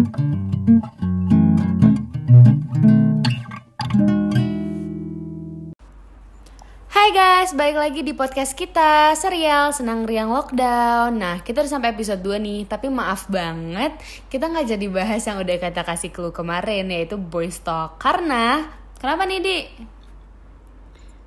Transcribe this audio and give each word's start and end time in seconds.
Hai 0.00 0.08
guys, 7.12 7.52
balik 7.52 7.76
lagi 7.76 8.00
di 8.00 8.16
podcast 8.16 8.56
kita 8.56 9.12
Serial 9.12 9.76
Senang 9.76 10.08
Riang 10.08 10.32
Lockdown 10.32 11.20
Nah, 11.20 11.44
kita 11.44 11.60
udah 11.60 11.72
sampai 11.76 11.92
episode 11.92 12.24
2 12.24 12.40
nih 12.40 12.64
Tapi 12.64 12.88
maaf 12.88 13.28
banget 13.28 13.92
Kita 14.32 14.48
nggak 14.48 14.72
jadi 14.72 14.86
bahas 14.88 15.20
yang 15.28 15.36
udah 15.36 15.56
kata 15.68 15.84
kasih 15.84 16.08
clue 16.08 16.32
kemarin 16.32 16.88
Yaitu 16.88 17.20
Boys 17.20 17.60
Talk 17.60 18.00
Karena, 18.00 18.72
kenapa 18.96 19.28
nih 19.28 19.44
Di? 19.44 19.58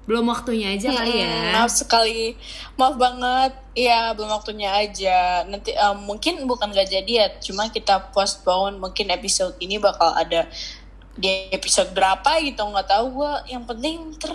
Belum 0.03 0.27
waktunya 0.27 0.75
aja 0.75 0.91
kali 0.91 1.23
ya 1.23 1.31
Hmm, 1.31 1.51
Maaf 1.55 1.71
sekali, 1.71 2.35
maaf 2.75 2.99
banget. 2.99 3.55
Iya, 3.71 4.11
belum 4.13 4.29
waktunya 4.35 4.69
aja. 4.75 5.47
Nanti 5.47 5.71
eh, 5.71 5.95
mungkin 5.95 6.43
bukan 6.43 6.75
gak 6.75 6.91
jadi 6.91 7.11
ya, 7.11 7.27
cuma 7.39 7.71
kita 7.71 8.11
postpone. 8.11 8.75
Mungkin 8.79 9.07
episode 9.15 9.55
ini 9.63 9.79
bakal 9.79 10.11
ada 10.11 10.51
di 11.15 11.47
episode 11.53 11.93
berapa 11.93 12.41
gitu, 12.43 12.59
nggak 12.59 12.89
tahu 12.89 13.05
gua. 13.23 13.45
Yang 13.47 13.63
penting 13.69 13.97
ter 14.19 14.33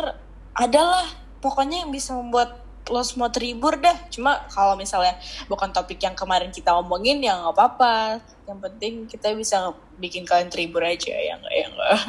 adalah 0.56 1.04
pokoknya 1.44 1.84
yang 1.84 1.92
bisa 1.92 2.16
membuat 2.16 2.64
lo 2.88 3.04
semua 3.04 3.28
terhibur 3.28 3.76
dah. 3.76 4.08
Cuma 4.08 4.48
kalau 4.48 4.72
misalnya 4.72 5.20
bukan 5.52 5.68
topik 5.76 6.00
yang 6.00 6.16
kemarin 6.16 6.48
kita 6.48 6.72
omongin 6.72 7.20
ya 7.20 7.36
nggak 7.36 7.52
apa-apa. 7.52 8.24
Yang 8.48 8.58
penting 8.64 8.94
kita 9.04 9.36
bisa 9.36 9.76
bikin 10.00 10.24
kalian 10.24 10.48
terhibur 10.48 10.80
aja 10.80 11.12
ya 11.12 11.36
nggak 11.36 11.54
ya 11.54 11.66
nggak. 11.68 12.00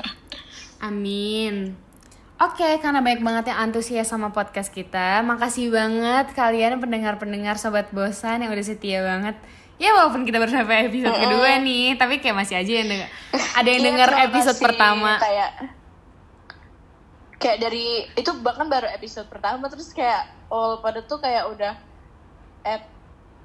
Amin 0.80 1.88
Oke, 2.39 2.79
karena 2.79 3.03
banyak 3.03 3.20
banget 3.20 3.52
yang 3.52 3.67
antusias 3.67 4.07
sama 4.07 4.31
podcast 4.31 4.71
kita 4.71 5.20
Makasih 5.27 5.75
banget 5.75 6.31
kalian 6.31 6.80
pendengar-pendengar 6.80 7.59
Sobat 7.59 7.91
Bosan 7.91 8.39
yang 8.39 8.47
udah 8.47 8.63
setia 8.63 9.03
banget. 9.03 9.35
Ya 9.75 9.91
walaupun 9.91 10.23
kita 10.23 10.39
baru 10.39 10.47
sampai 10.47 10.88
episode 10.88 11.20
kedua 11.20 11.59
nih 11.59 11.99
Tapi 11.99 12.23
kayak 12.23 12.39
masih 12.39 12.55
aja 12.55 12.71
yang 12.80 12.88
denger, 12.88 13.09
Ada 13.59 13.67
yang 13.67 13.81
Iya, 13.83 13.88
denger 13.91 14.09
terima 14.09 14.25
episode 14.31 14.55
kasih. 14.55 14.66
pertama. 14.72 15.11
Kayak 15.19 15.52
kayak 17.39 17.58
dari 17.59 17.86
itu 18.16 18.31
bahkan 18.39 18.67
baru 18.67 18.88
episode 18.91 19.28
pertama 19.28 19.67
terus 19.67 19.91
kayak 19.91 20.28
all 20.47 20.80
pada 20.80 21.00
tuh 21.03 21.19
kayak 21.19 21.44
udah 21.47 21.75
at 22.63 22.83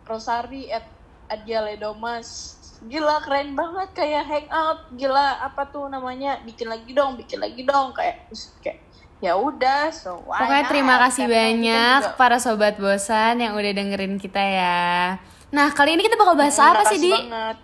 Rosari 0.02 0.70
at 0.70 0.86
Adia 1.26 1.62
Ledomas. 1.62 2.58
Gila 2.84 3.22
keren 3.22 3.54
banget 3.54 3.90
kayak 3.90 4.22
hangout 4.26 4.86
gila 4.94 5.42
apa 5.42 5.66
tuh 5.66 5.86
namanya? 5.86 6.38
Bikin 6.42 6.70
lagi 6.70 6.90
dong 6.90 7.14
bikin 7.14 7.42
lagi 7.42 7.62
dong 7.62 7.90
kayak 7.90 8.30
kayak 8.62 8.82
ya 9.24 9.40
udah 9.40 9.88
so 9.88 10.20
why 10.28 10.44
Pokoknya 10.44 10.64
not? 10.68 10.70
terima 10.70 10.94
kasih 11.00 11.24
Karena 11.24 11.32
kita 11.32 11.40
banyak 11.40 12.00
para 12.20 12.36
Sobat 12.36 12.76
Bosan 12.76 13.40
yang 13.40 13.56
udah 13.56 13.72
dengerin 13.72 14.20
kita 14.20 14.42
ya 14.44 15.16
Nah 15.48 15.72
kali 15.72 15.96
ini 15.96 16.04
kita 16.04 16.20
bakal 16.20 16.36
bahas 16.36 16.60
apa 16.60 16.84
Makasih 16.84 16.98
sih 17.00 17.08
Di? 17.08 17.12
banget. 17.14 17.58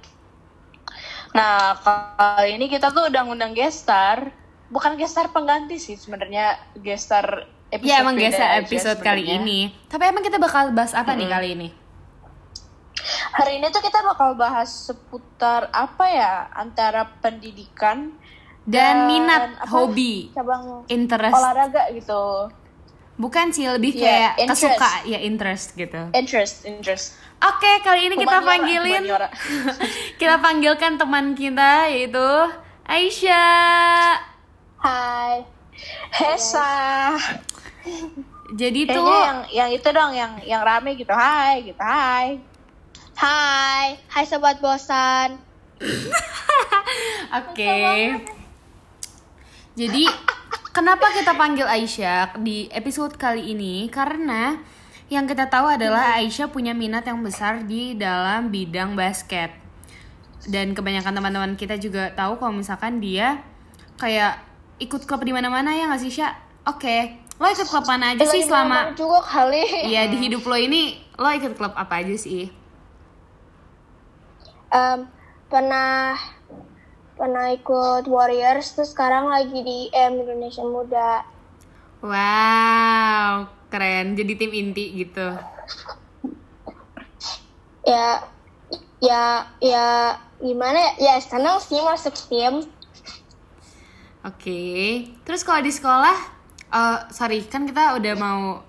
Nah, 1.31 1.79
kali 1.79 2.59
ini 2.59 2.67
kita 2.67 2.91
tuh 2.91 3.07
udah 3.07 3.23
ngundang 3.23 3.55
gestar. 3.55 4.35
Bukan 4.67 4.99
gestar 4.99 5.31
pengganti 5.31 5.79
sih 5.79 5.95
sebenarnya 5.95 6.59
gestar 6.79 7.47
episode 7.71 7.91
Ya 7.91 8.03
emang 8.03 8.19
aja 8.19 8.59
episode 8.63 8.99
kali 9.03 9.27
ini 9.27 9.75
Tapi 9.91 10.11
emang 10.11 10.23
kita 10.23 10.39
bakal 10.39 10.71
bahas 10.71 10.95
apa 10.95 11.15
nih 11.15 11.27
kali 11.27 11.49
ini? 11.59 11.69
Hari 13.35 13.59
ini 13.63 13.67
tuh 13.75 13.83
kita 13.83 14.03
bakal 14.07 14.39
bahas 14.39 14.71
seputar 14.71 15.71
apa 15.75 16.05
ya 16.11 16.51
antara 16.55 17.07
pendidikan 17.19 18.15
Dan 18.69 19.09
minat, 19.09 19.57
apa, 19.57 19.73
hobi, 19.73 20.31
cabang 20.37 20.85
interest 20.93 21.35
olahraga 21.35 21.83
gitu. 21.97 22.53
Bukan 23.21 23.53
sih, 23.53 23.69
lebih 23.69 23.97
Iya, 23.97 24.05
kayak 24.05 24.33
interest. 24.41 24.63
kesuka 24.65 24.93
ya 25.05 25.19
interest 25.21 25.67
gitu. 25.77 26.01
Interest, 26.17 26.57
interest. 26.65 27.07
Oke, 27.41 27.81
kali 27.85 28.13
ini 28.13 28.15
kita 28.21 28.41
panggilin 28.45 29.05
kita 30.21 30.37
panggilkan 30.41 31.01
teman 31.01 31.33
kita 31.33 31.89
yaitu 31.89 32.29
Aisyah. 32.85 34.21
Hai. 34.81 35.45
Hesa. 36.13 37.17
Jadi 38.57 38.81
Kayaknya 38.85 38.97
tuh 38.99 39.15
yang 39.25 39.41
yang 39.53 39.71
itu 39.71 39.89
dong 39.89 40.13
yang 40.13 40.33
yang 40.45 40.63
rame 40.65 40.97
gitu. 40.97 41.13
Hai, 41.13 41.65
gitu. 41.65 41.81
Hai. 41.81 42.41
Hai, 43.17 44.01
hai 44.09 44.25
sobat 44.25 44.61
bosan. 44.65 45.37
oke. 47.41 48.40
Jadi 49.79 50.07
kenapa 50.75 51.15
kita 51.15 51.39
panggil 51.39 51.67
Aisyah 51.67 52.39
di 52.43 52.67
episode 52.75 53.15
kali 53.15 53.55
ini? 53.55 53.87
Karena 53.87 54.59
yang 55.07 55.27
kita 55.27 55.47
tahu 55.47 55.71
adalah 55.71 56.19
Aisyah 56.19 56.51
punya 56.51 56.75
minat 56.75 57.07
yang 57.07 57.23
besar 57.23 57.63
di 57.63 57.95
dalam 57.95 58.51
bidang 58.51 58.99
basket. 58.99 59.55
Dan 60.47 60.75
kebanyakan 60.75 61.13
teman-teman 61.15 61.53
kita 61.55 61.77
juga 61.79 62.11
tahu 62.17 62.41
kalau 62.41 62.57
misalkan 62.57 62.99
dia 62.99 63.45
kayak 64.01 64.43
ikut 64.81 65.05
klub 65.05 65.23
di 65.23 65.31
mana-mana 65.37 65.77
ya 65.77 65.87
nggak 65.87 66.03
sih 66.03 66.13
Syah? 66.19 66.33
Oke, 66.65 67.21
lo 67.37 67.47
ikut 67.47 67.69
klub 67.69 67.85
mana 67.85 68.17
aja 68.17 68.25
sih 68.25 68.43
selama 68.43 68.97
juga 68.97 69.21
kali. 69.21 69.87
Iya 69.93 70.09
di 70.09 70.17
hidup 70.17 70.43
lo 70.49 70.57
ini 70.57 70.99
lo 71.21 71.29
ikut 71.29 71.55
klub 71.55 71.77
apa 71.77 72.01
aja 72.01 72.17
sih? 72.17 72.49
Em, 74.71 74.99
pernah 75.51 76.17
pernah 77.21 77.53
ikut 77.53 78.09
Warriors 78.09 78.73
terus 78.73 78.97
sekarang 78.97 79.29
lagi 79.29 79.61
di 79.61 79.93
M 79.93 80.25
Indonesia 80.25 80.65
Muda. 80.65 81.21
Wow, 82.01 83.45
keren. 83.69 84.17
Jadi 84.17 84.41
tim 84.41 84.49
inti 84.57 85.05
gitu. 85.05 85.29
Ya 87.85 88.25
ya 89.05 89.45
ya 89.61 90.17
gimana 90.41 90.97
ya? 90.97 91.13
Ya 91.13 91.15
senang 91.21 91.61
sih 91.61 91.77
masuk 91.85 92.17
tim. 92.33 92.65
Oke. 94.25 95.05
Terus 95.29 95.45
kalau 95.45 95.61
di 95.61 95.77
sekolah, 95.77 96.17
eh 96.73 96.99
sorry 97.13 97.45
kan 97.45 97.69
kita 97.69 98.01
udah 98.01 98.15
mau 98.17 98.65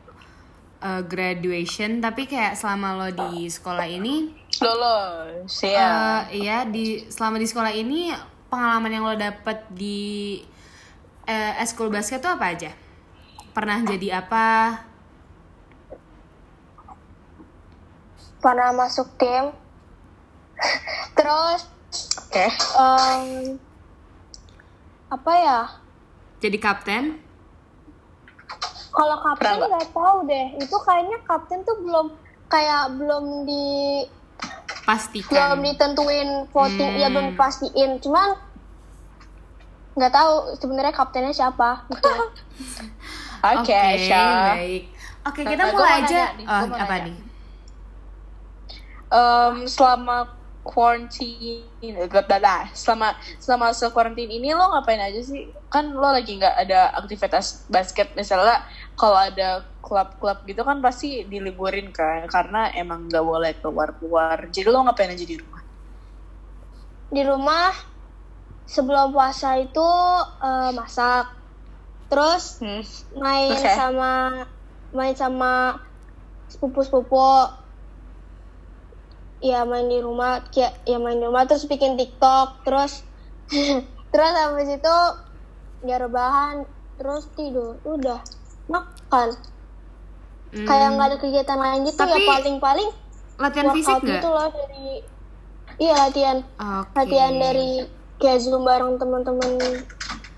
eh, 0.83 1.01
graduation, 1.07 2.03
tapi 2.03 2.27
kayak 2.27 2.59
selama 2.59 2.99
lo 2.99 3.07
di 3.15 3.47
sekolah 3.47 3.87
ini, 3.87 4.35
Lolos. 4.59 5.55
Ya. 5.63 6.27
eh, 6.27 6.43
iya 6.43 6.67
di 6.67 7.07
selama 7.07 7.39
di 7.39 7.47
sekolah 7.47 7.71
ini 7.71 8.11
pengalaman 8.51 8.91
yang 8.91 9.07
lo 9.07 9.15
dapet 9.15 9.63
di 9.71 10.43
eh, 11.23 11.63
eskul 11.63 11.87
basket 11.87 12.19
tuh 12.19 12.35
apa 12.35 12.51
aja? 12.51 12.75
Pernah 13.55 13.79
jadi 13.87 14.19
apa? 14.19 14.75
Pernah 18.43 18.75
masuk 18.75 19.07
tim. 19.15 19.55
terus 21.17 21.71
Oke. 22.27 22.47
em, 22.75 23.55
apa 25.07 25.31
ya? 25.39 25.59
Jadi 26.43 26.57
kapten? 26.59 27.19
Kalau 28.91 29.17
kapten 29.23 29.55
nggak 29.63 29.87
tahu 29.95 30.27
deh. 30.27 30.47
Itu 30.59 30.75
kayaknya 30.83 31.17
kapten 31.23 31.63
tuh 31.63 31.79
belum 31.79 32.11
kayak 32.51 32.99
belum 32.99 33.47
di 33.47 33.65
Pastikan. 34.91 35.55
belum 35.55 35.59
ditentuin 35.63 36.29
voting 36.51 36.91
ya 36.99 37.07
Hmm. 37.07 37.15
belum 37.15 37.27
pastiin 37.39 37.91
cuman 38.03 38.29
nggak 39.95 40.11
tahu 40.11 40.31
sebenarnya 40.59 40.91
kaptennya 40.91 41.31
siapa 41.31 41.87
gitu 41.87 42.11
Oke, 43.41 43.73
Aisyah. 43.73 44.53
baik. 44.53 44.83
Oke, 45.25 45.41
kita 45.41 45.65
Nah, 45.65 45.73
mulai 45.73 45.93
aja. 46.05 46.21
nanya 46.29 46.37
nih, 46.37 46.45
Oh, 46.45 46.57
apa 46.61 46.77
nanya. 46.77 47.03
nih? 47.09 47.15
Em, 49.11 49.55
selama 49.65 50.17
quarantine, 50.61 51.97
eh, 52.05 52.65
selama 52.77 53.17
selama 53.41 53.73
se 53.73 53.89
quarantine 53.89 54.29
ini 54.29 54.53
lo 54.53 54.69
ngapain 54.69 55.01
aja 55.01 55.17
sih? 55.25 55.49
Kan 55.73 55.89
lo 55.97 56.05
lagi 56.13 56.37
nggak 56.37 56.53
ada 56.69 56.93
aktivitas 57.01 57.65
basket 57.65 58.13
misalnya 58.13 58.61
kalau 58.99 59.17
ada 59.29 59.49
klub-klub 59.85 60.37
gitu 60.49 60.61
kan 60.69 60.77
pasti 60.85 61.25
diliburin 61.31 61.89
kan 61.91 62.25
karena 62.29 62.69
emang 62.81 63.09
nggak 63.09 63.25
boleh 63.25 63.51
keluar-keluar. 63.61 64.37
Jadi 64.53 64.67
lo 64.69 64.79
ngapain 64.85 65.11
aja 65.15 65.25
di 65.25 65.37
rumah? 65.41 65.61
di 67.11 67.21
rumah 67.27 67.71
sebelum 68.63 69.11
puasa 69.11 69.59
itu 69.59 69.89
eh, 70.47 70.71
masak 70.79 71.25
terus 72.11 72.43
Hmm. 72.61 72.81
main 73.15 73.51
Oke. 73.51 73.71
sama 73.77 74.11
main 74.95 75.15
sama 75.15 75.53
sepupu-sepupu 76.51 77.19
ya 79.41 79.65
main 79.65 79.87
di 79.89 79.99
rumah 79.99 80.45
kayak 80.53 80.73
ya 80.85 80.97
main 81.01 81.17
di 81.19 81.25
rumah 81.25 81.43
terus 81.49 81.65
bikin 81.67 81.97
TikTok 81.99 82.63
terus 82.65 82.93
terus 84.11 84.33
habis 84.37 84.69
itu 84.69 84.97
ya 85.89 85.97
rebahan 85.97 86.63
terus 86.99 87.23
tidur 87.33 87.81
udah 87.83 88.21
makan 88.67 89.29
Hmm, 90.51 90.67
kayak 90.67 90.87
nggak 90.91 91.07
ada 91.07 91.17
kegiatan 91.17 91.55
lain 91.55 91.79
gitu 91.87 91.95
Tapi 91.95 92.11
ya 92.11 92.27
paling-paling 92.27 92.89
latihan 93.39 93.71
fisik 93.71 94.03
nggak? 94.03 94.19
gitu 94.19 94.27
loh 94.27 94.47
dari 94.51 94.87
iya 95.79 95.93
latihan 95.97 96.37
Oke. 96.59 96.91
latihan 96.93 97.33
dari 97.39 97.87
kayak 98.19 98.43
zoom 98.43 98.67
bareng 98.67 98.99
teman-teman 98.99 99.79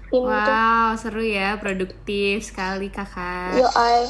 tim 0.08 0.22
Wow, 0.22 0.94
seru 0.96 1.26
ya, 1.26 1.58
produktif 1.58 2.46
sekali 2.46 2.94
kakak. 2.94 3.58
yo 3.58 3.68
ay 3.74 4.06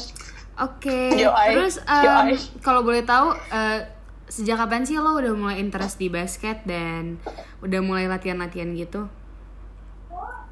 Oke, 0.53 1.17
Yo, 1.17 1.31
ai. 1.31 1.55
terus 1.55 1.79
ai. 1.87 2.35
kalau 2.59 2.83
boleh 2.83 3.01
tahu 3.01 3.31
eh, 3.49 3.89
sejak 4.27 4.59
kapan 4.59 4.83
sih 4.83 4.99
lo 4.99 5.15
udah 5.15 5.33
mulai 5.33 5.57
interest 5.57 5.97
di 5.97 6.11
basket 6.11 6.61
dan 6.63 7.17
udah 7.59 7.79
mulai 7.79 8.05
latihan-latihan 8.05 8.69
gitu? 8.75 9.07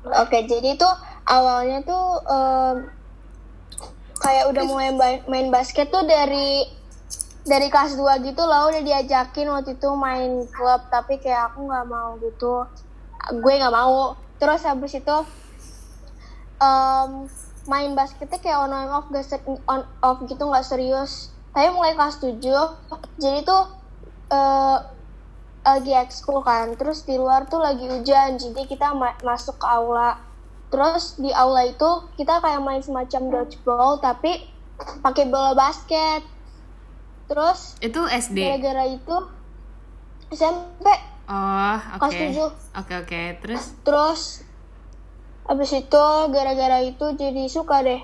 Oke, 0.02 0.48
jadi 0.48 0.74
tuh 0.74 0.90
awalnya 1.28 1.84
tuh 1.84 2.04
em, 2.26 2.76
kayak 4.22 4.54
udah 4.54 4.64
mulai 4.70 4.90
main 5.26 5.50
basket 5.50 5.90
tuh 5.90 6.06
dari 6.06 6.70
dari 7.42 7.68
kelas 7.74 7.98
2 7.98 8.22
gitu 8.22 8.46
loh 8.46 8.70
udah 8.70 8.86
diajakin 8.86 9.50
waktu 9.50 9.74
itu 9.74 9.90
main 9.98 10.46
klub 10.54 10.86
tapi 10.94 11.18
kayak 11.18 11.52
aku 11.52 11.66
nggak 11.66 11.86
mau 11.90 12.14
gitu. 12.22 12.70
Gue 13.42 13.54
nggak 13.58 13.74
mau. 13.74 14.14
Terus 14.38 14.62
habis 14.66 14.94
itu 14.94 15.18
em, 16.62 17.10
main 17.66 17.92
basketnya 17.98 18.38
kayak 18.38 18.62
on 18.62 18.74
and 18.74 18.94
off 18.94 19.10
gak 19.10 19.42
on 19.66 19.82
off 20.06 20.22
gitu 20.30 20.44
nggak 20.46 20.66
serius. 20.66 21.34
Tapi 21.52 21.74
mulai 21.74 21.98
kelas 21.98 22.22
7 22.22 22.38
jadi 23.18 23.42
tuh 23.42 23.64
eh, 24.30 24.78
lagi 25.66 25.92
ekskul 25.98 26.46
kan. 26.46 26.78
Terus 26.78 27.10
di 27.10 27.18
luar 27.18 27.50
tuh 27.50 27.58
lagi 27.58 27.90
hujan 27.90 28.38
jadi 28.38 28.70
kita 28.70 28.94
ma- 28.94 29.18
masuk 29.26 29.58
ke 29.58 29.66
aula 29.66 30.31
terus 30.72 31.20
di 31.20 31.30
aula 31.36 31.68
itu 31.68 31.90
kita 32.16 32.40
kayak 32.40 32.64
main 32.64 32.80
semacam 32.80 33.22
dodgeball 33.30 34.00
tapi 34.00 34.48
pakai 35.04 35.28
bola 35.28 35.52
basket 35.54 36.24
terus 37.28 37.76
Itu 37.84 38.08
SD. 38.08 38.40
gara-gara 38.40 38.88
itu 38.88 39.16
SMP 40.32 40.88
Oh, 41.32 41.80
oke. 41.96 42.12
Tujuh. 42.12 42.52
Oke, 42.76 42.94
oke. 43.08 43.22
Terus 43.40 43.64
terus 43.88 44.22
abis 45.48 45.72
itu 45.72 46.06
gara-gara 46.28 46.84
itu 46.84 47.06
jadi 47.16 47.44
suka 47.48 47.84
deh 47.84 48.02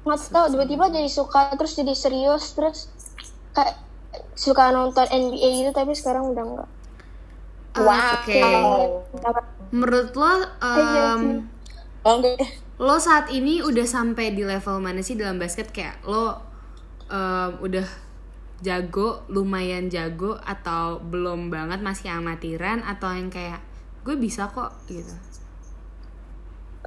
nggak 0.00 0.32
tahu 0.32 0.46
tiba-tiba 0.48 0.88
jadi 0.88 1.10
suka 1.12 1.52
terus 1.60 1.76
jadi 1.76 1.92
serius 1.92 2.56
terus 2.56 2.88
kayak 3.52 3.76
suka 4.32 4.72
nonton 4.72 5.04
NBA 5.04 5.48
gitu 5.60 5.70
tapi 5.76 5.92
sekarang 5.92 6.32
udah 6.32 6.44
enggak 6.44 6.70
Ah, 7.70 8.18
oke. 8.18 8.42
Menurut 9.70 10.10
lo 10.18 10.32
em, 10.58 11.46
Oh, 12.00 12.16
enggak. 12.16 12.40
lo 12.80 12.96
saat 12.96 13.28
ini 13.28 13.60
udah 13.60 13.84
sampai 13.84 14.32
di 14.32 14.40
level 14.40 14.80
mana 14.80 15.04
sih 15.04 15.14
dalam 15.14 15.36
basket? 15.36 15.68
Kayak 15.68 16.00
lo 16.02 16.40
em, 17.06 17.60
udah 17.60 17.84
jago 18.60 19.24
lumayan 19.28 19.88
jago 19.88 20.36
atau 20.38 21.00
belum 21.00 21.48
banget 21.48 21.80
masih 21.80 22.08
amatiran 22.10 22.80
atau 22.82 23.12
yang 23.12 23.28
kayak 23.28 23.60
gue 24.00 24.16
bisa 24.16 24.48
kok 24.48 24.72
gitu? 24.86 25.12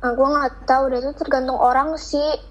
Aku 0.02 0.20
nggak 0.20 0.66
tahu 0.66 0.90
deh 0.90 1.00
itu 1.00 1.14
tergantung 1.16 1.56
orang 1.56 1.94
sih. 1.94 2.42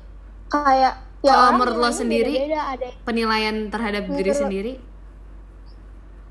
Kayak 0.47 1.03
ya 1.21 1.33
Kalau 1.33 1.59
menurut 1.59 1.77
lo 1.79 1.91
sendiri? 1.91 2.31
beda-beda, 2.47 2.63
ada 2.73 2.85
yang 2.87 2.99
penilaian 3.03 3.57
terhadap 3.69 4.03
diri 4.07 4.15
Menurut- 4.23 4.39
sendiri? 4.39 4.73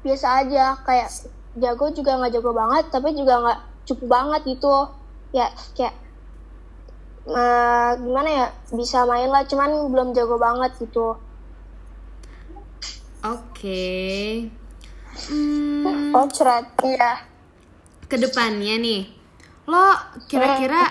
Biasa 0.02 0.28
aja 0.42 0.74
kayak 0.82 1.10
jago 1.56 1.92
juga 1.92 2.18
nggak 2.18 2.34
jago 2.34 2.56
banget 2.56 2.88
tapi 2.90 3.12
juga 3.14 3.34
nggak 3.38 3.60
cukup 3.86 4.08
banget 4.10 4.42
gitu. 4.48 4.76
Ya 5.32 5.48
kayak 5.76 5.94
eh, 7.30 7.92
gimana 8.00 8.30
ya 8.30 8.48
bisa 8.74 9.06
main 9.06 9.30
lah 9.30 9.46
cuman 9.46 9.90
belum 9.92 10.16
jago 10.16 10.40
banget 10.42 10.72
gitu. 10.82 11.18
Oke. 13.22 13.92
Hmm, 15.30 16.16
oh 16.16 16.26
cerat 16.32 16.66
iya. 16.82 17.22
Ke 18.08 18.18
depannya 18.18 18.80
nih 18.80 19.22
lo 19.70 19.94
kira-kira 20.26 20.90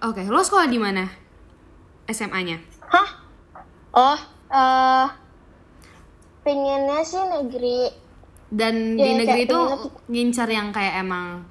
oke 0.00 0.22
lo 0.30 0.40
sekolah 0.40 0.68
di 0.70 0.78
mana? 0.78 1.04
SMA-nya 2.10 2.58
hah? 2.90 3.08
Oh 3.94 4.18
eh 4.50 5.06
pengennya 6.42 6.98
sih 7.06 7.22
negeri. 7.22 7.80
Dan 8.50 8.98
Iya, 8.98 9.04
di 9.06 9.10
negeri 9.22 9.40
itu 9.46 9.60
ngincar 10.10 10.48
yang 10.50 10.74
kayak 10.74 11.06
emang 11.06 11.46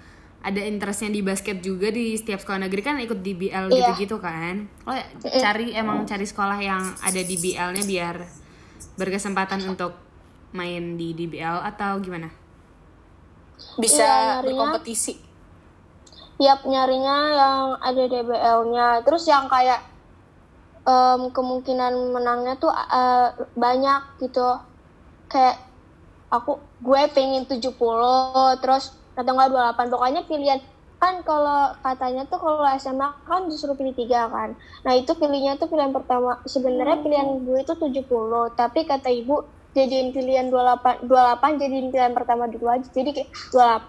ada 0.49 0.61
interestnya 0.61 1.09
di 1.09 1.21
basket 1.21 1.61
juga 1.61 1.87
di 1.89 2.13
setiap 2.13 2.41
sekolah 2.41 2.65
negeri 2.65 2.81
kan 2.81 2.97
ikut 2.97 3.21
di 3.21 3.33
BL 3.33 3.69
Iya. 3.69 3.93
gitu-gitu 3.93 4.17
kan 4.17 4.65
lo 4.83 4.93
cari 5.21 5.71
emang 5.71 6.03
cari 6.03 6.25
sekolah 6.25 6.57
yang 6.57 6.83
ada 6.99 7.21
di 7.21 7.35
BL-nya 7.35 7.83
biar 7.85 8.15
berkesempatan 8.95 9.63
untuk 9.65 9.93
main 10.49 10.97
di 10.97 11.13
DBL 11.13 11.61
atau 11.63 12.01
gimana 12.01 12.27
Bisa 13.75 14.01
Iya, 14.01 14.09
nyarinya. 14.09 14.41
berkompetisi. 14.41 15.13
Yap, 16.39 16.63
nyarinya 16.63 17.17
yang 17.35 17.59
ada 17.77 18.03
DBL-nya. 18.07 19.03
Terus 19.03 19.27
yang 19.27 19.51
kayak 19.51 19.83
em, 20.81 21.27
kemungkinan 21.27 21.91
menangnya 22.15 22.55
tuh 22.55 22.71
eh, 22.71 23.27
banyak 23.53 24.23
gitu. 24.23 24.47
Kayak 25.27 25.59
aku 26.31 26.55
gue 26.79 27.01
pengen 27.11 27.43
70 27.43 27.75
terus 28.63 28.95
atau 29.19 29.31
enggak 29.35 29.75
28 29.75 29.93
pokoknya 29.93 30.21
pilihan. 30.25 30.59
Kan 30.99 31.23
kalau 31.23 31.75
katanya 31.79 32.27
tuh 32.27 32.39
kalau 32.43 32.63
SMA 32.75 33.07
kan 33.23 33.47
disuruh 33.47 33.75
pilih 33.75 33.95
tiga 33.95 34.27
kan. 34.27 34.55
Nah 34.83 34.93
itu 34.95 35.11
pilihnya 35.15 35.55
tuh 35.55 35.71
pilihan 35.71 35.95
pertama. 35.95 36.43
Sebenarnya 36.43 36.99
pilihan 37.03 37.43
gue 37.43 37.59
itu 37.63 37.73
70 37.75 38.07
tapi 38.55 38.83
kata 38.83 39.07
ibu 39.07 39.47
jadiin 39.71 40.11
pilihan 40.11 40.49
28 40.49 41.07
28 41.07 41.61
jadiin 41.61 41.87
pilihan 41.93 42.13
pertama 42.15 42.51
dulu 42.51 42.67
aja. 42.67 42.87
Jadi 42.91 43.09
kayak 43.15 43.29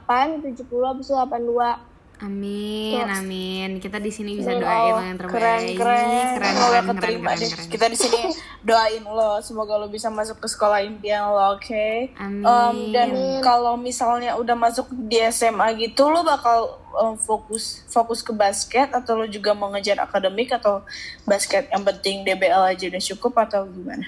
28 0.06 0.54
70 0.54 0.90
habis 0.90 1.06
itu 1.08 1.14
82 1.16 1.89
Amin, 2.20 3.00
Tuh. 3.00 3.16
amin. 3.16 3.70
Kita 3.80 3.96
di 3.96 4.12
sini 4.12 4.36
bisa 4.36 4.52
Amin, 4.52 4.60
doain 4.60 4.92
lo 4.92 5.00
yang 5.00 5.16
Keren, 5.16 5.32
terbaik. 5.32 5.72
keren. 5.72 6.04
keren, 6.04 6.28
keren, 6.36 6.54
keren, 6.54 6.84
keterima 6.92 7.30
keren, 7.32 7.40
deh. 7.40 7.48
keren. 7.48 7.68
Kita 7.72 7.84
di 7.88 7.96
sini 7.96 8.20
doain 8.60 9.00
lo, 9.00 9.40
semoga 9.40 9.74
lo 9.74 9.88
bisa 9.88 10.12
masuk 10.12 10.36
ke 10.36 10.46
sekolah 10.46 10.84
impian 10.84 11.24
lo, 11.26 11.56
oke? 11.56 11.88
Amin. 12.14 12.44
Em, 12.44 12.76
dan 12.92 13.08
kalau 13.40 13.72
misalnya 13.74 14.36
udah 14.36 14.52
masuk 14.52 14.84
di 15.08 15.16
SMA 15.26 15.72
gitu, 15.80 16.06
lo 16.06 16.20
bakal 16.20 16.76
em, 17.00 17.16
fokus 17.16 17.88
fokus 17.88 18.20
ke 18.20 18.30
basket 18.30 18.92
atau 18.92 19.16
lo 19.16 19.24
juga 19.24 19.56
mau 19.56 19.72
ngejar 19.72 19.96
akademik 19.98 20.52
atau 20.52 20.84
basket 21.24 21.72
yang 21.72 21.80
penting 21.82 22.20
DBL 22.20 22.68
aja 22.68 22.84
udah 22.84 23.02
cukup 23.02 23.32
atau 23.40 23.64
gimana? 23.64 24.04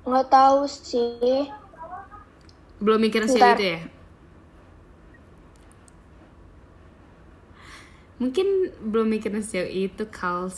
nggak 0.00 0.32
tahu 0.32 0.64
sih 0.64 1.52
Belum 2.80 2.96
mikir 2.96 3.28
Bentar. 3.28 3.52
itu 3.52 3.76
ya? 3.76 3.80
Mungkin 8.18 8.46
belum 8.82 9.06
mikir 9.14 9.30
sejauh 9.38 9.70
itu 9.70 10.02
kal 10.10 10.50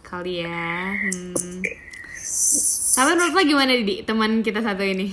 kali 0.00 0.44
ya. 0.44 0.96
Hmm. 0.96 1.60
Tapi 2.92 3.08
menurut 3.16 3.32
lo 3.32 3.42
gimana 3.44 3.72
Didi, 3.72 4.04
teman 4.04 4.44
kita 4.44 4.60
satu 4.60 4.84
ini? 4.84 5.12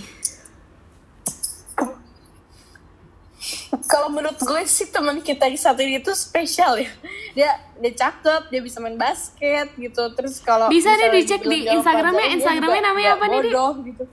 Kalau 3.89 4.13
menurut 4.13 4.37
gue 4.37 4.61
sih 4.69 4.91
teman 4.93 5.23
kita 5.23 5.49
yang 5.49 5.57
satu 5.57 5.81
ini 5.81 5.99
tuh 6.03 6.13
spesial 6.13 6.77
ya. 6.77 6.91
Dia 7.33 7.51
dia 7.79 7.91
cakep, 7.95 8.51
dia 8.51 8.61
bisa 8.61 8.77
main 8.83 8.99
basket 8.99 9.73
gitu. 9.75 10.03
Terus 10.13 10.39
kalau 10.43 10.69
Bisa 10.69 10.93
nih 10.93 11.07
misalnya 11.07 11.07
dicek 11.15 11.41
di 11.47 11.59
Instagramnya, 11.67 12.27
Instagramnya 12.37 12.83
namanya 12.83 13.09
apa 13.17 13.25
nih, 13.25 13.39
Di? 13.39 13.49
bodoh 13.51 13.73
gitu. 13.87 14.03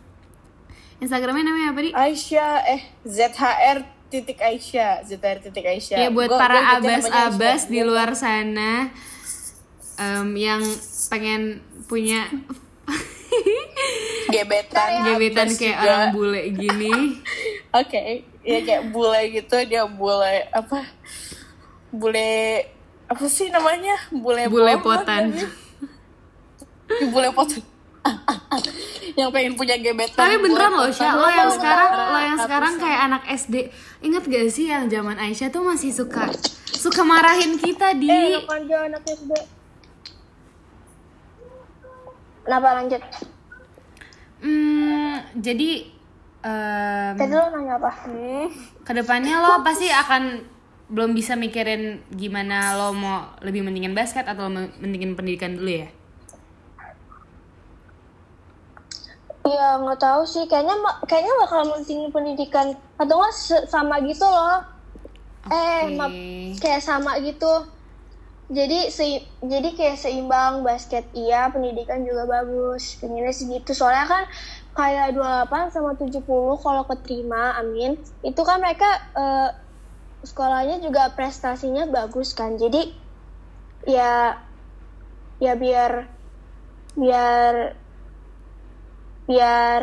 Instagramnya 1.03 1.45
namanya 1.45 1.69
apa 1.75 1.81
Di? 1.83 1.91
Aisyah 1.93 2.53
eh 2.73 2.83
ZHR 3.05 3.96
titik 4.09 4.39
Aisyah 4.39 5.03
ZHR 5.03 5.39
titik 5.41 5.65
Aisyah. 5.65 5.99
Ya 5.99 6.09
buat 6.09 6.29
Gua- 6.29 6.39
para 6.39 6.59
gua 6.59 6.73
abas-abas 6.79 7.67
di 7.67 7.81
luar 7.81 8.15
sana 8.15 8.91
em, 9.97 10.29
yang 10.33 10.63
pengen 11.07 11.59
punya 11.85 12.27
gebetan. 14.29 14.91
Gebetan 15.07 15.47
abas 15.47 15.57
kayak 15.57 15.77
juga. 15.77 15.85
orang 15.85 16.05
bule 16.13 16.43
gini. 16.53 16.95
oke 17.81 18.03
ya 18.43 18.59
kayak 18.63 18.85
bule 18.89 19.21
gitu 19.33 19.57
dia 19.65 19.85
bule 19.85 20.47
apa? 20.51 20.87
Bule 21.91 22.63
apa 23.07 23.25
sih 23.27 23.49
namanya? 23.49 23.95
Bule 24.11 24.47
Bule 24.47 24.75
bom, 24.77 24.87
potan. 24.89 25.35
bule 27.05 27.29
potan 27.33 27.63
yang 29.15 29.31
pengen 29.31 29.55
punya 29.55 29.79
gebetan 29.79 30.19
Tapi 30.19 30.35
beneran 30.43 30.73
loh. 30.75 30.91
Syah, 30.91 31.15
lo 31.15 31.29
yang 31.31 31.51
sekarang 31.53 31.91
lo 31.95 32.19
yang 32.19 32.39
sekarang 32.41 32.75
kayak 32.81 33.01
anak 33.07 33.23
SD. 33.31 33.55
Ingat 34.03 34.25
gak 34.27 34.47
sih 34.51 34.67
yang 34.67 34.91
zaman 34.91 35.15
Aisyah 35.21 35.55
tuh 35.55 35.63
masih 35.63 35.95
suka 35.95 36.27
suka 36.67 37.07
marahin 37.07 37.55
kita 37.61 37.95
di? 37.95 38.11
Eh 38.11 38.43
anak 38.43 39.03
SD 39.07 39.57
kenapa? 42.47 42.69
Lanjut. 42.79 43.03
Hmm, 44.37 45.15
jadi 45.35 45.71
em, 46.47 47.15
tadi 47.19 47.33
lo 47.35 47.47
nanya 47.51 47.75
apa? 47.83 47.91
Ke 48.87 48.93
depannya 48.95 49.43
lo 49.43 49.67
pasti 49.67 49.91
akan 49.91 50.55
belum 50.87 51.19
bisa 51.19 51.35
mikirin 51.35 51.99
gimana 52.15 52.79
lo 52.79 52.95
mau 52.95 53.35
lebih 53.43 53.67
mendingin 53.67 53.91
basket 53.91 54.23
atau 54.23 54.47
me- 54.47 54.71
mendingin 54.79 55.19
pendidikan 55.19 55.59
dulu 55.59 55.83
ya? 55.83 55.91
Iya 59.47 59.69
nggak 59.83 60.01
tahu 60.03 60.23
sih. 60.27 60.45
Kayaknya 60.51 60.75
kayaknya 61.07 61.35
bakal 61.41 61.61
mentingin 61.71 62.11
pendidikan. 62.11 62.75
Atau 62.99 63.17
nggak 63.23 63.35
sama 63.71 64.03
gitu 64.03 64.27
loh. 64.27 64.59
Eh 65.47 65.87
Oke. 65.87 65.95
maaf, 65.95 66.15
kayak 66.59 66.83
sama 66.83 67.23
gitu. 67.23 67.71
Jadi 68.47 68.91
se 68.91 69.27
jadi 69.43 69.69
kayak 69.75 69.99
seimbang. 69.99 70.67
Basket 70.67 71.07
iya 71.15 71.51
pendidikan 71.51 72.03
juga 72.03 72.27
bagus. 72.27 72.99
Pengennya 72.99 73.35
segitu 73.35 73.71
soalnya 73.75 74.07
kan 74.07 74.25
kayak 74.77 75.17
28 75.17 75.73
sama 75.73 75.97
70 75.97 76.61
kalau 76.61 76.83
keterima, 76.85 77.57
amin. 77.57 77.97
Itu 78.21 78.43
kan 78.43 78.61
mereka 78.61 78.87
eh, 79.15 79.51
sekolahnya 80.27 80.83
juga 80.83 81.15
prestasinya 81.15 81.87
bagus 81.87 82.35
kan. 82.35 82.59
Jadi 82.59 82.91
ya 83.87 84.35
ya 85.39 85.53
biar 85.55 86.11
biar 86.97 87.86
biar 89.27 89.81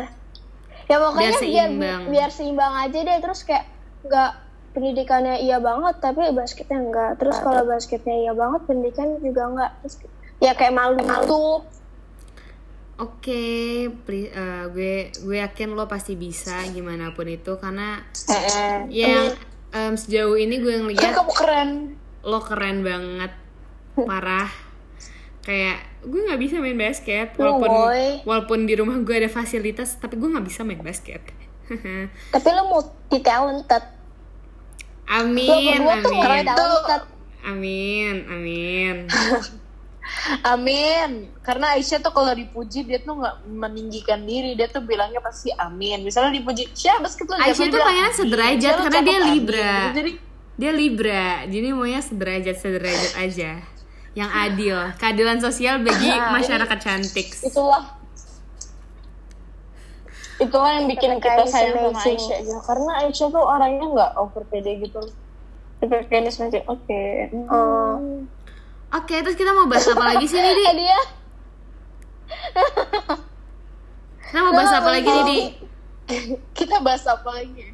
ya 0.84 0.96
pokoknya 0.98 1.30
biar 1.30 1.40
seimbang. 1.40 2.00
biar, 2.08 2.30
seimbang 2.30 2.74
aja 2.80 2.98
deh 2.98 3.18
terus 3.20 3.40
kayak 3.42 3.64
nggak 4.02 4.32
pendidikannya 4.72 5.38
iya 5.38 5.56
banget 5.58 5.96
tapi 5.98 6.28
basketnya 6.30 6.78
enggak 6.78 7.10
terus 7.16 7.36
kalau 7.38 7.64
basketnya 7.64 8.16
iya 8.18 8.32
banget 8.32 8.60
pendidikan 8.64 9.16
juga 9.18 9.42
enggak 9.46 9.70
terus 9.80 9.94
ya 10.40 10.52
kayak 10.52 10.74
malu 10.74 11.00
malu. 11.00 11.48
Oke, 12.94 13.42
pli- 14.06 14.30
eh, 14.30 14.64
gue 14.70 14.94
gue 15.18 15.36
yakin 15.36 15.74
lo 15.74 15.90
pasti 15.90 16.14
bisa 16.14 16.62
gimana 16.68 17.10
pun 17.10 17.26
itu 17.26 17.58
karena 17.58 17.98
Eh, 18.30 18.86
yang 18.88 19.34
em, 19.72 19.94
sejauh 19.94 20.38
ini 20.38 20.62
gue 20.62 20.74
ngeliat 20.78 21.10
kamu 21.12 21.32
keren. 21.34 21.70
lo 22.22 22.38
keren 22.38 22.86
banget, 22.86 23.34
parah. 23.98 24.46
Kayak 25.44 25.78
gue 26.04 26.20
nggak 26.24 26.40
bisa 26.40 26.56
main 26.60 26.76
basket 26.76 27.36
walaupun 27.36 27.68
boy. 27.68 28.04
walaupun 28.24 28.58
di 28.64 28.74
rumah 28.76 28.96
gue 29.00 29.24
ada 29.24 29.28
fasilitas 29.28 29.96
tapi 30.00 30.16
gue 30.16 30.28
nggak 30.28 30.46
bisa 30.48 30.64
main 30.64 30.80
basket. 30.80 31.20
tapi 32.34 32.48
lo 32.52 32.62
multi 32.68 33.18
talented 33.24 33.84
lo 35.04 35.20
amin, 35.20 35.80
tuh 35.80 35.92
amin, 35.92 36.44
talented 36.48 37.02
amin, 37.44 38.14
amin. 38.28 38.96
Amin. 40.44 41.32
Karena 41.40 41.76
Aisyah 41.76 42.00
tuh 42.00 42.12
kalau 42.12 42.32
dipuji 42.32 42.84
dia 42.84 43.00
tuh 43.00 43.20
nggak 43.20 43.48
meninggikan 43.48 44.20
diri, 44.24 44.56
dia 44.56 44.68
tuh 44.68 44.84
bilangnya 44.84 45.20
pasti 45.20 45.48
amin. 45.52 46.04
Misalnya 46.04 46.32
dipuji, 46.36 46.68
Syah 46.76 47.00
basket 47.00 47.28
lu 47.28 47.36
Aisyah 47.36 47.68
jago," 47.68 47.76
tuh 47.76 47.82
"Amin." 47.84 48.12
sederajat 48.12 48.74
karena 48.84 49.00
dia 49.00 49.16
cakep, 49.16 49.24
amin. 49.24 49.32
Libra. 49.32 49.74
Jadi 49.92 50.12
Dia 50.54 50.70
Libra, 50.70 51.42
jadi 51.50 51.74
maunya 51.74 51.98
sederajat 51.98 52.62
sederajat 52.62 53.12
aja, 53.18 53.58
yang 54.14 54.30
adil, 54.30 54.94
keadilan 54.94 55.42
sosial 55.42 55.82
bagi 55.82 56.06
Nah, 56.06 56.30
masyarakat 56.30 56.78
cantik. 56.78 57.34
itulah 57.42 57.98
itulah 60.38 60.70
yang 60.78 60.86
bikin 60.86 61.18
kita 61.18 61.46
sayang 61.46 61.94
sama. 61.94 61.98
Aisyah 61.98 62.38
ya. 62.42 62.58
Karena 62.62 62.90
Aisyah 63.02 63.28
tuh 63.30 63.42
orangnya 63.42 63.86
nggak 63.90 64.10
over 64.18 64.42
pede 64.46 64.78
gitu. 64.82 65.02
Perfectionist 65.82 66.38
masih 66.40 66.62
oke. 66.70 67.02
oh 67.50 68.22
Oke, 68.94 69.18
terus 69.26 69.34
kita 69.34 69.50
mau 69.50 69.66
bahas 69.66 69.90
apa 69.90 70.06
lagi 70.06 70.30
sih 70.30 70.38
nih, 70.38 70.54
Di? 70.54 70.62
eh 70.70 70.74
dia 70.78 71.00
Kita 74.30 74.38
mau 74.38 74.54
bahas 74.54 74.70
apa 74.70 74.90
lagi 74.94 75.08
nih, 75.10 75.24
Di? 75.26 75.38
Kita 76.54 76.78
bahas 76.78 77.02
apa 77.10 77.26
lagi? 77.34 77.73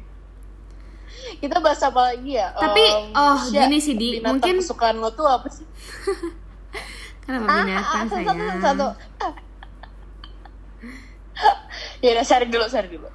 Kita 1.39 1.57
bahas 1.61 1.81
apa 1.81 2.01
lagi 2.13 2.37
ya? 2.37 2.53
Tapi, 2.53 2.83
Em, 2.83 3.13
oh, 3.13 3.37
Syah, 3.37 3.65
gini 3.65 3.77
sih, 3.81 3.95
Di. 3.97 4.21
Mungkin- 4.21 4.61
kesukaan 4.61 5.01
lo 5.01 5.09
tuh 5.13 5.25
apa 5.25 5.47
sih? 5.49 5.65
Kenapa 7.25 7.47
ah, 7.47 7.63
binatang, 7.63 7.85
ah, 7.85 8.05
satu 8.09 8.15
satu 8.17 8.41
sayang? 8.41 8.61
satu 8.61 8.87
Ya 12.03 12.17
udah 12.17 12.25
share 12.25 12.49
dulu, 12.49 12.65
share 12.65 12.89
dulu. 12.89 13.07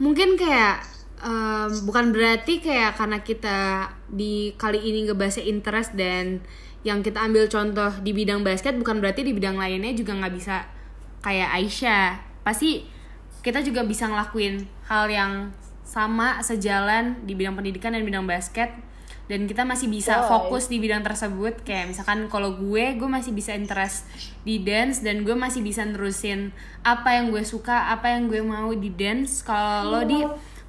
Mungkin 0.00 0.40
kayak 0.40 0.80
em, 1.20 1.68
bukan 1.84 2.12
berarti 2.12 2.64
kayak 2.64 2.96
karena 2.96 3.20
kita 3.20 3.58
di 4.08 4.56
kali 4.56 4.80
ini 4.80 5.04
ngebahasnya 5.08 5.44
interest 5.44 5.92
dan 5.92 6.40
yang 6.80 7.04
kita 7.04 7.20
ambil 7.20 7.44
contoh 7.52 7.92
di 8.00 8.16
bidang 8.16 8.40
basket 8.40 8.72
bukan 8.80 9.04
berarti 9.04 9.20
di 9.20 9.36
bidang 9.36 9.60
lainnya 9.60 9.92
juga 9.92 10.16
nggak 10.16 10.32
bisa 10.32 10.64
kayak 11.20 11.52
Aisyah. 11.60 12.16
Pasti 12.40 12.88
kita 13.44 13.60
juga 13.60 13.84
bisa 13.84 14.08
ngelakuin 14.08 14.64
hal 14.88 15.04
yang 15.12 15.52
sama 15.90 16.38
sejalan 16.46 17.18
di 17.26 17.34
bidang 17.34 17.58
pendidikan 17.58 17.90
dan 17.90 18.06
bidang 18.06 18.22
basket. 18.30 18.70
Dan 19.26 19.46
kita 19.46 19.62
masih 19.62 19.86
bisa 19.86 20.26
fokus 20.26 20.66
di 20.66 20.82
bidang 20.82 21.06
tersebut. 21.06 21.62
Kayak 21.62 21.94
misalkan 21.94 22.26
kalau 22.26 22.58
gue 22.58 22.98
gue 22.98 23.08
masih 23.10 23.30
bisa 23.30 23.54
interest 23.54 24.06
di 24.42 24.58
dance 24.62 25.06
dan 25.06 25.22
gue 25.22 25.34
masih 25.38 25.62
bisa 25.62 25.86
nerusin 25.86 26.50
apa 26.82 27.14
yang 27.14 27.30
gue 27.30 27.46
suka 27.46 27.94
apa 27.94 28.10
yang 28.10 28.26
gue 28.26 28.42
mau 28.42 28.70
di 28.74 28.90
dance. 28.90 29.46
Kalau 29.46 29.86
lo 29.86 30.00
di 30.02 30.18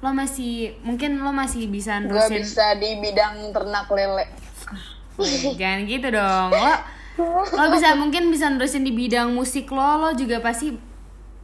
lo 0.02 0.10
masih 0.10 0.78
mungkin 0.86 1.22
lo 1.22 1.34
masih 1.34 1.66
bisa 1.70 2.02
Gue 2.02 2.18
nerusin 2.18 2.42
bisa 2.42 2.66
di 2.78 3.02
bidang 3.02 3.50
ternak 3.50 3.90
lele. 3.90 4.26
Jangan 5.58 5.80
gitu 5.86 6.08
dong. 6.14 6.50
Lo 6.54 6.74
lo 7.42 7.66
bisa 7.74 7.98
mungkin 7.98 8.30
bisa 8.30 8.46
nerusin 8.46 8.86
di 8.86 8.94
bidang 8.94 9.34
musik 9.34 9.74
lo. 9.74 10.06
Lo 10.06 10.14
juga 10.14 10.38
pasti 10.38 10.70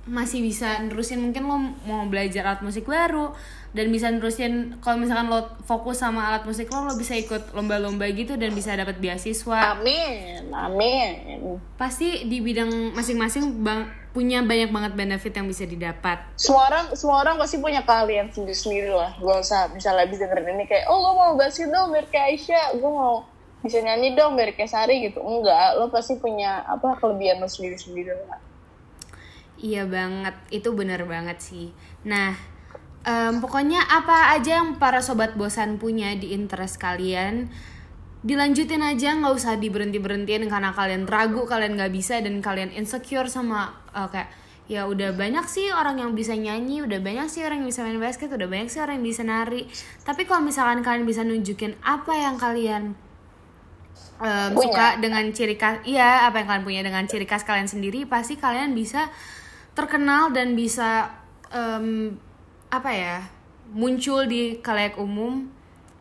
masih 0.06 0.38
bisa 0.38 0.78
nerusin. 0.87 1.18
Mungkin 1.18 1.50
lo 1.50 1.75
mau 1.82 2.06
belajar 2.06 2.47
alat 2.47 2.62
musik 2.62 2.87
baru 2.87 3.35
dan 3.76 3.92
bisa 3.92 4.08
nerusin 4.08 4.80
kalau 4.80 4.96
misalkan 4.96 5.28
lo 5.28 5.44
fokus 5.68 6.00
sama 6.00 6.25
alat 6.32 6.48
musik 6.48 6.72
lo 6.72 6.88
lo 6.88 6.96
bisa 6.96 7.12
ikut 7.12 7.52
lomba-lomba 7.52 8.08
gitu 8.12 8.40
dan 8.40 8.56
bisa 8.56 8.72
dapat 8.72 8.96
beasiswa 8.96 9.76
Amin, 9.76 10.48
amin. 10.50 11.60
pasti 11.76 12.25
di 12.25 12.40
bidang 12.40 12.96
masing-masing 12.96 13.60
bang 13.60 13.88
punya 14.16 14.40
banyak 14.42 14.72
banget 14.72 14.92
benefit 14.96 15.32
yang 15.37 15.46
bisa 15.46 15.62
didapat 15.68 16.18
Semua 16.34 16.66
orang, 16.72 16.84
semua 16.96 17.22
orang 17.22 17.37
pasti 17.38 17.60
punya 17.62 17.84
keahlian 17.84 18.32
sendiri-sendiri 18.32 18.90
lah. 18.90 19.14
Gak 19.20 19.38
usah 19.46 19.70
misalnya 19.70 20.08
habis 20.08 20.18
dengerin 20.18 20.58
ini 20.58 20.64
kayak, 20.66 20.90
oh 20.90 20.98
gue 20.98 21.12
mau 21.14 21.32
basket 21.38 21.70
dong 21.70 21.94
biar 21.94 22.06
kayak 22.10 22.34
Aisyah, 22.34 22.66
gue 22.82 22.90
mau 22.90 23.22
bisa 23.62 23.78
nyanyi 23.78 24.18
dong 24.18 24.34
biar 24.34 24.58
kayak 24.58 24.75
Sari 24.75 25.06
gitu. 25.06 25.22
Enggak, 25.22 25.78
lo 25.78 25.92
pasti 25.92 26.18
punya 26.18 26.66
apa 26.66 26.98
kelebihan 26.98 27.38
lo 27.38 27.46
sendiri-sendiri 27.46 28.10
lah. 28.26 28.40
Iya 29.58 29.87
banget, 29.87 30.34
itu 30.50 30.70
bener 30.75 31.06
banget 31.06 31.38
sih. 31.38 31.70
Nah, 32.02 32.34
em, 33.08 33.40
pokoknya 33.40 33.80
apa 33.88 34.36
aja 34.36 34.60
yang 34.60 34.76
para 34.76 35.00
sobat 35.00 35.32
bosan 35.40 35.80
punya 35.80 36.12
di 36.20 36.36
interest 36.36 36.76
kalian, 36.76 37.48
dilanjutin 38.20 38.84
aja, 38.84 39.16
nggak 39.16 39.32
usah 39.32 39.56
diberhenti 39.56 39.96
berhentiin 39.96 40.44
karena 40.52 40.76
kalian 40.76 41.08
ragu, 41.08 41.48
kalian 41.48 41.80
nggak 41.80 41.92
bisa 41.94 42.20
dan 42.20 42.44
kalian 42.44 42.68
insecure 42.76 43.32
sama 43.32 43.72
eh, 43.96 44.08
kayak 44.12 44.28
ya 44.68 44.84
udah 44.84 45.16
banyak 45.16 45.48
sih 45.48 45.72
orang 45.72 46.04
yang 46.04 46.12
bisa 46.12 46.36
nyanyi, 46.36 46.84
udah 46.84 47.00
banyak 47.00 47.24
sih 47.32 47.40
orang 47.40 47.64
yang 47.64 47.72
bisa 47.72 47.80
main 47.88 47.96
basket, 47.96 48.28
udah 48.28 48.44
banyak 48.44 48.68
sih 48.68 48.84
orang 48.84 49.00
yang 49.00 49.06
bisa 49.08 49.22
nari. 49.24 49.64
Tapi 50.04 50.28
kalau 50.28 50.44
misalkan 50.44 50.84
kalian 50.84 51.08
bisa 51.08 51.24
nunjukin 51.24 51.72
apa 51.80 52.12
yang 52.12 52.36
kalian 52.36 52.92
Punya. 54.18 54.58
suka 54.58 54.86
dengan 54.98 55.30
ciri 55.30 55.54
khas 55.54 55.78
iya 55.86 56.26
apa 56.26 56.42
yang 56.42 56.50
kalian 56.50 56.64
punya 56.66 56.82
dengan 56.82 57.06
ciri 57.06 57.22
khas 57.22 57.46
kalian 57.46 57.70
sendiri 57.70 58.02
pasti 58.02 58.34
kalian 58.34 58.74
bisa 58.74 59.06
terkenal 59.78 60.34
dan 60.34 60.58
bisa 60.58 61.06
em, 61.54 62.18
apa 62.68 62.90
ya 62.92 63.16
muncul 63.72 64.25
di 64.25 64.60
kalayak 64.60 64.96
umum 65.00 65.48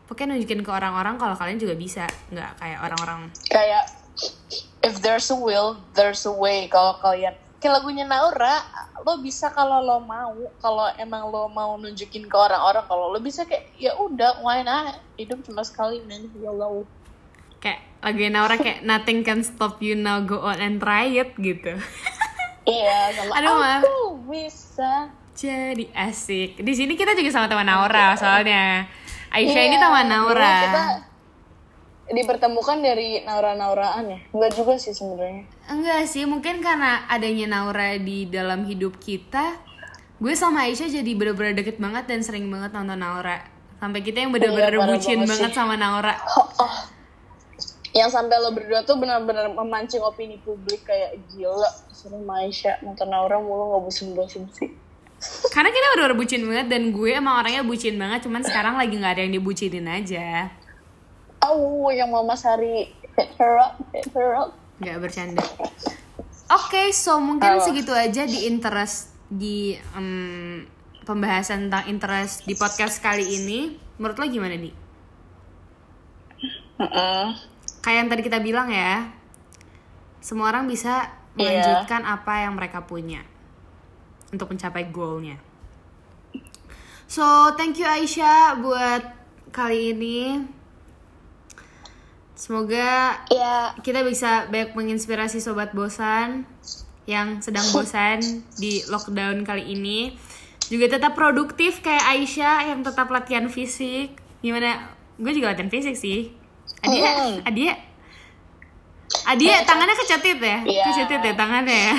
pokoknya 0.08 0.36
nunjukin 0.36 0.64
ke 0.64 0.70
orang-orang 0.72 1.20
kalau 1.20 1.36
kalian 1.36 1.60
juga 1.60 1.76
bisa 1.76 2.04
nggak 2.32 2.60
kayak 2.60 2.78
orang-orang 2.80 3.28
Kayak, 3.48 3.84
if 4.80 5.00
there's 5.00 5.28
a 5.28 5.36
will, 5.36 5.76
there's 5.92 6.24
a 6.24 6.32
way. 6.32 6.64
Kalau 6.66 6.96
kalian, 6.96 7.36
kayak 7.60 7.80
lagunya 7.80 8.08
Naura, 8.08 8.64
lo 9.04 9.20
bisa 9.20 9.52
kalau 9.52 9.84
lo 9.84 10.00
mau. 10.00 10.32
Kalau 10.58 10.88
emang 10.96 11.28
lo 11.28 11.52
mau 11.52 11.76
nunjukin 11.76 12.24
ke 12.24 12.36
orang-orang, 12.36 12.84
kalau 12.88 13.12
lo 13.12 13.20
bisa 13.20 13.44
kayak, 13.44 13.68
ya 13.76 13.92
udah, 14.00 14.40
why 14.40 14.64
not? 14.64 14.96
Hidup 15.20 15.44
cuma 15.44 15.60
sekali, 15.60 16.00
man. 16.08 16.24
Ya 16.40 16.48
Allah. 16.48 16.88
kayak 17.58 17.80
lagu 18.00 18.22
Naura 18.30 18.56
kayak 18.56 18.86
nothing 18.86 19.26
can 19.26 19.42
stop 19.42 19.82
you 19.82 19.98
now 19.98 20.22
go 20.22 20.40
on 20.40 20.62
and 20.62 20.78
try 20.78 21.10
it 21.10 21.34
gitu 21.36 21.74
Iya, 22.68 23.24
Aduh, 23.32 23.56
Ma. 23.56 23.80
aku 23.80 23.96
bisa. 24.28 25.08
Jadi 25.38 25.84
asik 25.94 26.58
di 26.66 26.72
sini 26.74 26.98
kita 26.98 27.14
juga 27.14 27.30
sama 27.30 27.46
teman 27.46 27.70
Naura 27.70 28.18
soalnya 28.18 28.90
Aisyah 29.30 29.62
ini 29.70 29.76
Iya, 29.78 29.84
teman 29.86 30.06
Naura 30.10 30.56
Kita 30.66 30.84
dipertemukan 32.08 32.80
dari 32.80 33.20
Naura-Nauraan 33.24 34.04
ya. 34.08 34.18
Enggak 34.32 34.56
juga 34.56 34.80
sih 34.80 34.96
sebenarnya. 34.96 35.44
Enggak 35.68 36.08
sih, 36.08 36.24
mungkin 36.24 36.64
karena 36.64 37.04
adanya 37.04 37.46
Naura 37.60 38.00
di 38.00 38.24
dalam 38.24 38.64
hidup 38.64 38.96
kita, 38.96 39.60
gue 40.16 40.32
sama 40.32 40.64
Aisyah 40.68 40.88
jadi 40.88 41.10
bener-bener 41.12 41.52
deket 41.52 41.76
banget 41.76 42.08
dan 42.08 42.24
sering 42.24 42.48
banget 42.48 42.72
nonton 42.72 42.96
Naura. 42.96 43.44
Sampai 43.78 44.00
kita 44.02 44.24
yang 44.24 44.32
bener-bener 44.32 44.80
Iya, 44.80 44.88
bucin 44.88 45.20
banget 45.22 45.30
banget 45.36 45.52
sama 45.52 45.74
Naura. 45.76 46.14
Oh, 46.40 46.48
oh. 46.64 46.74
Yang 47.96 48.20
sampai 48.20 48.36
lo 48.36 48.52
berdua 48.52 48.84
tuh 48.84 49.00
benar-benar 49.00 49.48
memancing 49.52 50.04
opini 50.04 50.36
publik 50.40 50.84
kayak 50.84 51.18
gila. 51.32 51.68
Suruh 51.92 52.20
Maisha 52.20 52.76
nonton 52.84 53.08
Naura 53.08 53.40
mulu 53.40 53.74
nggak 53.74 53.82
bosen-bosen 53.84 54.44
sih. 54.52 54.70
Karena 55.50 55.70
kita 55.74 55.86
bener-bener 55.94 56.14
bucin 56.14 56.42
banget 56.46 56.66
dan 56.70 56.82
gue 56.94 57.10
emang 57.10 57.42
orangnya 57.42 57.66
bucin 57.66 57.98
banget, 57.98 58.22
cuman 58.22 58.42
sekarang 58.46 58.78
lagi 58.78 58.94
nggak 58.94 59.12
ada 59.18 59.22
yang 59.26 59.34
dibucinin 59.34 59.86
aja. 59.90 60.46
Oh, 61.42 61.90
yang 61.90 62.10
Mama 62.10 62.38
Sari 62.38 62.90
hit 63.18 63.30
her 63.38 63.58
up, 63.58 63.74
hit 63.90 64.06
her 64.14 64.30
up. 64.38 64.54
Nggak 64.78 64.96
bercanda. 65.02 65.42
Oke, 66.48 66.94
so 66.94 67.18
mungkin 67.18 67.58
Apa? 67.58 67.66
segitu 67.66 67.90
aja 67.90 68.24
di 68.24 68.46
interest 68.46 69.10
di 69.28 69.74
em, 69.92 70.64
pembahasan 71.02 71.66
tentang 71.66 71.90
interest 71.90 72.46
di 72.46 72.54
podcast 72.54 73.02
kali 73.02 73.26
ini. 73.26 73.74
Menurut 73.98 74.16
lo 74.16 74.26
gimana 74.26 74.54
nih? 74.54 74.74
kayak 77.82 77.98
yang 77.98 78.08
tadi 78.08 78.22
kita 78.22 78.38
bilang 78.38 78.70
ya 78.70 79.10
semua 80.22 80.54
orang 80.54 80.70
bisa 80.70 81.10
Iya. 81.34 81.62
melanjutkan 81.62 82.02
apa 82.02 82.46
yang 82.46 82.54
mereka 82.54 82.82
punya 82.82 83.22
untuk 84.32 84.52
mencapai 84.52 84.88
goalnya. 84.92 85.36
So, 87.08 87.24
thank 87.56 87.80
you 87.80 87.88
Aisyah 87.88 88.60
buat 88.60 89.02
kali 89.48 89.96
ini. 89.96 90.44
Semoga 92.38 93.18
Ya, 93.32 93.74
kita 93.82 94.04
bisa 94.06 94.46
banyak 94.46 94.76
menginspirasi 94.78 95.40
sobat 95.40 95.74
bosan 95.74 96.44
yang 97.08 97.40
sedang 97.40 97.64
bosan 97.74 98.20
di 98.60 98.84
lockdown 98.86 99.42
kali 99.42 99.72
ini. 99.72 100.14
Juga 100.68 101.00
tetap 101.00 101.16
produktif 101.16 101.80
kayak 101.80 102.04
Aisyah 102.04 102.68
yang 102.76 102.84
tetap 102.84 103.08
latihan 103.08 103.48
fisik. 103.48 104.20
Gimana? 104.44 104.92
Gue 105.16 105.32
juga 105.32 105.56
latihan 105.56 105.72
fisik 105.72 105.96
sih. 105.96 106.30
Adia, 106.84 107.08
Mm. 107.08 107.36
Adia, 107.48 107.72
Adia 109.24 109.64
tangannya 109.64 109.96
kecetit 109.96 110.38
ya? 110.38 110.58
Iya. 110.62 110.84
Kecetit 110.92 111.20
ya 111.24 111.34
tangannya 111.34 111.78
ya? 111.90 111.96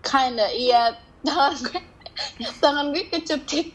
Kinda, 0.00 0.46
iya. 0.54 0.82
Tangan 1.26 1.54
gue, 1.58 1.80
tangan 2.62 2.86
gue 2.94 3.04
kecetit. 3.10 3.74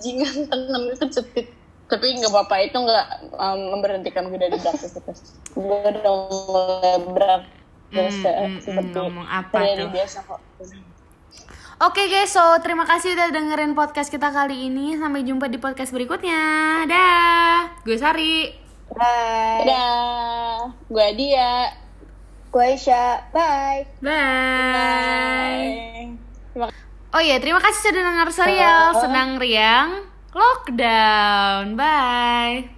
Jingan 0.00 0.48
tangan 0.48 0.80
gue 0.88 0.96
kecetit. 0.96 1.46
Tapi 1.86 2.06
nggak 2.18 2.32
apa-apa, 2.34 2.56
itu 2.64 2.78
nggak 2.80 3.06
um, 3.36 3.60
memberhentikan 3.76 4.26
gue 4.26 4.40
dari 4.40 4.56
beraktivitas. 4.56 5.36
Gue 5.54 5.78
udah 5.84 6.14
mulai 6.32 6.96
beraktivitas 7.04 7.54
Hmm, 7.86 8.18
hmm, 8.26 8.58
seperti 8.58 8.98
hmm, 8.98 9.04
ngomong 9.06 9.28
apa 9.30 9.58
tuh? 9.62 9.88
biasa 9.94 10.18
kok. 10.26 10.40
Oke 11.76 12.08
guys, 12.08 12.32
so 12.32 12.40
terima 12.64 12.88
kasih 12.88 13.12
udah 13.14 13.28
dengerin 13.30 13.76
podcast 13.76 14.08
kita 14.08 14.32
kali 14.32 14.66
ini. 14.66 14.96
Sampai 14.96 15.22
jumpa 15.22 15.46
di 15.46 15.60
podcast 15.60 15.92
berikutnya. 15.92 16.40
Dah. 16.88 17.78
Gue 17.84 17.94
Sari. 17.94 18.50
bye. 18.90 19.62
Dadah, 19.62 20.72
gue 20.88 21.04
Adia. 21.04 21.76
Gue 22.50 22.74
Aisyah, 22.74 23.28
bye. 23.30 23.84
Bye. 24.00 24.16
Terima 24.72 25.95
Oh 27.16 27.22
iya, 27.24 27.40
terima 27.40 27.64
kasih 27.64 27.80
sudah 27.80 28.02
dengar 28.12 28.28
serial 28.28 28.92
Senang 29.00 29.40
Riang 29.40 30.04
Lockdown. 30.36 31.72
Bye. 31.72 32.75